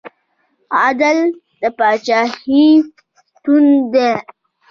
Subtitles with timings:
[0.79, 1.19] عدل
[1.59, 2.65] د پاچاهۍ
[3.31, 4.09] ستون دی